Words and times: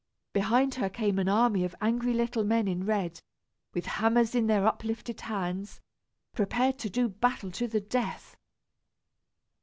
Behind 0.33 0.73
her 0.73 0.89
came 0.89 1.19
an 1.19 1.29
army 1.29 1.63
of 1.63 1.75
angry 1.79 2.11
little 2.11 2.43
men 2.43 2.67
in 2.67 2.87
red, 2.87 3.21
with 3.75 3.85
hammers 3.85 4.33
in 4.33 4.47
their 4.47 4.65
uplifted 4.65 5.21
hands, 5.21 5.79
prepared 6.33 6.79
to 6.79 6.89
do 6.89 7.07
battle 7.07 7.51
to 7.51 7.67
the 7.67 7.81
death. 7.81 8.35